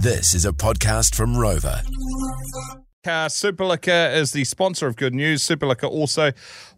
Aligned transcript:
This 0.00 0.32
is 0.32 0.44
a 0.44 0.52
podcast 0.52 1.16
from 1.16 1.36
Rover. 1.36 1.82
Uh, 3.04 3.28
Super 3.28 3.64
Liquor 3.64 4.10
is 4.14 4.30
the 4.30 4.44
sponsor 4.44 4.86
of 4.86 4.94
Good 4.94 5.12
News. 5.12 5.42
Super 5.42 5.66
Liquor 5.66 5.88
also 5.88 6.30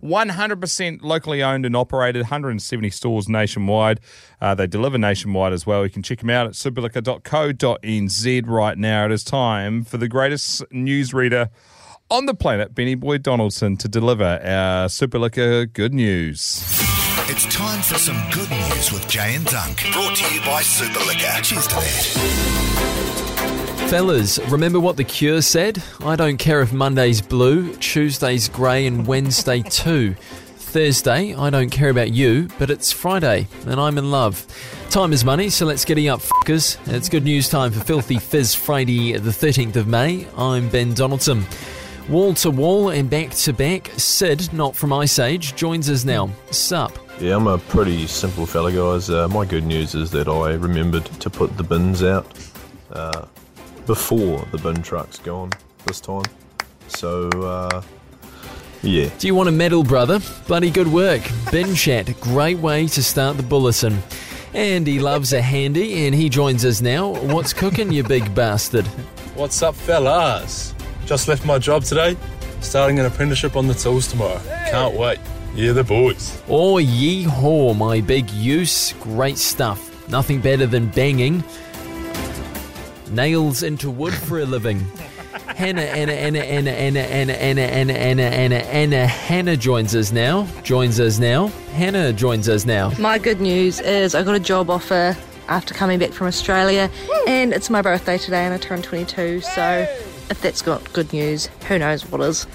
100% 0.03 1.03
locally 1.03 1.43
owned 1.43 1.67
and 1.67 1.77
operated, 1.77 2.23
170 2.23 2.89
stores 2.89 3.29
nationwide. 3.29 4.01
Uh, 4.41 4.55
they 4.55 4.67
deliver 4.67 4.97
nationwide 4.97 5.53
as 5.53 5.67
well. 5.67 5.85
You 5.85 5.91
can 5.91 6.03
check 6.03 6.21
them 6.21 6.31
out 6.31 6.47
at 6.47 6.55
superliquor.co.nz 6.55 8.47
right 8.49 8.79
now. 8.79 9.05
It 9.05 9.13
is 9.13 9.23
time 9.23 9.85
for 9.85 9.99
the 9.99 10.09
greatest 10.09 10.63
newsreader 10.71 11.51
on 12.11 12.25
the 12.25 12.35
planet, 12.35 12.75
Benny 12.75 12.95
Boy 12.95 13.19
Donaldson, 13.19 13.77
to 13.79 13.89
deliver 13.89 14.41
our 14.43 14.89
Super 14.89 15.19
Liquor 15.19 15.67
Good 15.67 15.93
News. 15.93 16.65
It's 17.29 17.45
time 17.55 17.83
for 17.83 17.99
some 17.99 18.17
good 18.31 18.51
news 18.51 18.93
with 18.93 19.07
Jay 19.09 19.35
and 19.35 19.45
Dunk. 19.45 19.85
Brought 19.93 20.17
to 20.17 20.35
you 20.35 20.41
by 20.41 20.63
Super 20.63 21.01
Liquor. 21.01 21.43
Cheers 21.43 21.67
to 21.69 21.75
that. 21.75 22.60
Fellas, 23.91 24.39
remember 24.49 24.79
what 24.79 24.97
the 24.97 25.03
Cure 25.03 25.43
said? 25.43 25.83
I 26.05 26.15
don't 26.15 26.37
care 26.37 26.61
if 26.61 26.73
Monday's 26.73 27.21
blue, 27.21 27.75
Tuesday's 27.75 28.49
grey, 28.49 28.87
and 28.87 29.05
Wednesday 29.05 29.63
too. 29.63 30.15
Thursday, 30.15 31.35
I 31.35 31.51
don't 31.51 31.71
care 31.71 31.91
about 31.91 32.13
you, 32.13 32.47
but 32.57 32.71
it's 32.71 32.93
Friday, 32.93 33.49
and 33.67 33.81
I'm 33.81 33.99
in 33.99 34.13
love. 34.13 34.47
Time 34.91 35.13
is 35.13 35.25
money, 35.25 35.51
so 35.51 35.67
let's 35.67 35.85
get 35.85 35.99
up, 36.07 36.21
fuckers. 36.21 36.79
It's 36.87 37.09
good 37.09 37.25
news 37.25 37.49
time 37.49 37.73
for 37.73 37.81
Filthy 37.81 38.21
Fizz 38.21 38.55
Friday, 38.55 39.15
the 39.15 39.31
13th 39.31 39.75
of 39.75 39.89
May. 39.89 40.25
I'm 40.37 40.69
Ben 40.69 40.95
Donaldson. 40.95 41.45
Wall 42.09 42.33
to 42.35 42.51
wall 42.53 42.91
and 42.91 43.11
back 43.11 43.31
to 43.31 43.53
back, 43.53 43.91
Sid, 43.97 44.53
not 44.53 44.77
from 44.77 44.93
Ice 44.93 45.19
Age, 45.19 45.57
joins 45.57 45.91
us 45.91 46.05
now. 46.05 46.31
Sup? 46.53 46.97
Yeah, 47.19 47.35
I'm 47.35 47.49
a 47.49 47.59
pretty 47.59 48.07
simple 48.07 48.47
fella, 48.47 48.71
guys. 48.71 49.11
Uh, 49.11 49.27
my 49.27 49.45
good 49.45 49.65
news 49.65 49.97
is 49.97 50.13
that 50.13 50.29
I 50.29 50.53
remembered 50.53 51.07
to 51.07 51.29
put 51.29 51.57
the 51.57 51.65
bins 51.65 52.05
out 52.05 52.33
uh, 52.93 53.27
before 53.87 54.47
the 54.53 54.59
bin 54.59 54.83
truck's 54.83 55.19
gone 55.19 55.51
this 55.87 56.01
time. 56.01 56.25
So, 56.89 57.29
uh, 57.29 57.83
yeah. 58.83 59.11
Do 59.19 59.27
you 59.27 59.35
want 59.35 59.49
a 59.49 59.53
medal, 59.53 59.85
brother? 59.85 60.21
Bloody 60.47 60.71
good 60.71 60.89
work. 60.89 61.23
Bin 61.51 61.75
chat, 61.75 62.19
great 62.21 62.59
way 62.59 62.87
to 62.89 63.03
start 63.03 63.37
the 63.37 63.43
bulletin. 63.43 63.99
And 64.55 64.87
he 64.87 64.99
loves 64.99 65.33
a 65.33 65.41
handy, 65.41 66.07
and 66.07 66.15
he 66.15 66.29
joins 66.29 66.65
us 66.65 66.81
now. 66.81 67.11
What's 67.11 67.53
cooking, 67.53 67.93
you 67.93 68.03
big 68.03 68.35
bastard? 68.35 68.87
What's 69.37 69.63
up, 69.63 69.75
fellas? 69.75 70.75
Just 71.07 71.29
left 71.29 71.45
my 71.45 71.59
job 71.59 71.85
today, 71.85 72.17
starting 72.61 72.99
an 72.99 73.07
apprenticeship 73.07 73.55
on 73.55 73.69
the 73.69 73.75
tools 73.75 74.09
tomorrow. 74.09 74.41
Can't 74.71 74.95
wait. 74.97 75.19
Yeah, 75.55 75.73
the 75.73 75.85
boys. 75.85 76.41
Oh, 76.49 76.79
yee 76.79 77.25
haw, 77.25 77.75
my 77.75 78.01
big 78.01 78.31
use. 78.31 78.93
Great 78.95 79.39
stuff. 79.39 80.09
Nothing 80.09 80.41
better 80.41 80.67
than 80.67 80.89
banging 80.89 81.45
nails 83.11 83.63
into 83.63 83.91
wood 83.91 84.15
for 84.15 84.41
a 84.41 84.45
living. 84.45 84.81
Hannah, 85.57 85.83
Anna, 85.83 86.13
Anna, 86.13 86.39
Anna, 86.39 86.71
Anna, 86.71 87.01
Anna, 87.01 87.33
Anna, 87.33 87.63
Anna, 87.63 87.93
Anna, 87.93 88.23
Anna, 88.23 88.55
Anna, 88.55 89.07
Hannah 89.07 89.57
joins 89.57 89.95
us 89.95 90.11
now. 90.11 90.47
Joins 90.63 90.99
us 90.99 91.19
now. 91.19 91.49
Hannah 91.75 92.13
joins 92.13 92.49
us 92.49 92.65
now. 92.65 92.93
My 92.99 93.19
good 93.19 93.41
news 93.41 93.81
is 93.81 94.15
I 94.15 94.23
got 94.23 94.35
a 94.35 94.41
job 94.41 94.71
offer 94.71 95.17
after 95.49 95.75
coming 95.75 95.99
back 95.99 96.13
from 96.13 96.29
Australia, 96.29 96.91
and 97.27 97.53
it's 97.53 97.69
my 97.69 97.83
birthday 97.83 98.17
today, 98.17 98.45
and 98.45 98.55
I 98.55 98.59
turned 98.59 98.85
22. 98.85 99.41
So, 99.41 99.87
if 100.31 100.41
that's 100.41 100.63
got 100.63 100.93
good 100.93 101.13
news, 101.13 101.47
who 101.69 101.79
knows 101.79 102.07
what 102.11 102.21
is. 102.23 102.47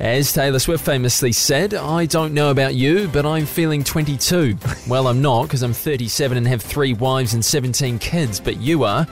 As 0.00 0.32
Taylor 0.32 0.58
Swift 0.58 0.84
famously 0.84 1.30
said, 1.30 1.74
I 1.74 2.06
don't 2.06 2.34
know 2.34 2.50
about 2.50 2.74
you, 2.74 3.08
but 3.08 3.24
I'm 3.24 3.46
feeling 3.46 3.84
22. 3.84 4.58
Well, 4.88 5.06
I'm 5.06 5.22
not, 5.22 5.44
because 5.44 5.62
I'm 5.62 5.72
37 5.72 6.36
and 6.36 6.48
have 6.48 6.60
three 6.60 6.92
wives 6.92 7.34
and 7.34 7.44
17 7.44 8.00
kids, 8.00 8.40
but 8.40 8.60
you 8.60 8.82
are. 8.82 9.06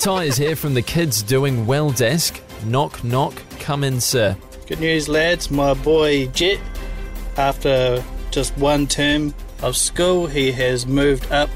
Ty 0.00 0.24
is 0.24 0.38
here 0.38 0.56
from 0.56 0.72
the 0.72 0.80
Kids 0.80 1.22
Doing 1.22 1.66
Well 1.66 1.90
desk. 1.90 2.40
Knock, 2.64 3.04
knock, 3.04 3.34
come 3.58 3.84
in, 3.84 4.00
sir. 4.00 4.34
Good 4.66 4.80
news, 4.80 5.10
lads. 5.10 5.50
My 5.50 5.74
boy 5.74 6.28
Jet, 6.28 6.58
after 7.36 8.02
just 8.30 8.56
one 8.56 8.86
term 8.86 9.34
of 9.60 9.76
school, 9.76 10.26
he 10.26 10.52
has 10.52 10.86
moved 10.86 11.30
up 11.30 11.50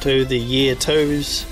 to 0.00 0.24
the 0.24 0.38
year 0.38 0.74
twos 0.74 1.42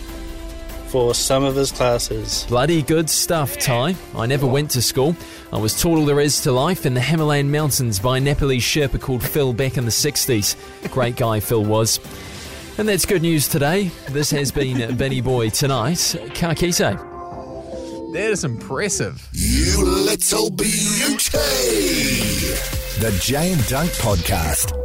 for 0.86 1.14
some 1.14 1.44
of 1.44 1.56
his 1.56 1.70
classes. 1.70 2.46
Bloody 2.48 2.80
good 2.80 3.10
stuff, 3.10 3.58
Ty. 3.58 3.94
I 4.16 4.24
never 4.24 4.46
went 4.46 4.70
to 4.70 4.80
school. 4.80 5.14
I 5.52 5.58
was 5.58 5.78
taught 5.78 5.98
all 5.98 6.06
there 6.06 6.20
is 6.20 6.40
to 6.44 6.52
life 6.52 6.86
in 6.86 6.94
the 6.94 7.02
Himalayan 7.02 7.50
mountains 7.50 8.00
by 8.00 8.16
a 8.16 8.20
Nepalese 8.20 8.62
Sherpa 8.62 8.98
called 8.98 9.22
Phil 9.22 9.52
back 9.52 9.76
in 9.76 9.84
the 9.84 9.90
60s. 9.90 10.56
Great 10.90 11.16
guy, 11.16 11.40
Phil 11.40 11.62
was. 11.62 12.00
And 12.76 12.88
that's 12.88 13.06
good 13.06 13.22
news 13.22 13.46
today. 13.46 13.92
This 14.08 14.32
has 14.32 14.50
been 14.50 14.96
Benny 14.96 15.20
Boy 15.20 15.48
tonight. 15.48 16.16
Ka 16.34 16.54
kite. 16.54 16.78
That 16.78 18.30
is 18.30 18.42
impressive. 18.42 19.28
You 19.32 19.84
little 19.84 20.50
beauty. 20.50 21.38
The 22.98 23.16
Jay 23.20 23.52
and 23.52 23.64
Dunk 23.68 23.90
Podcast. 23.92 24.83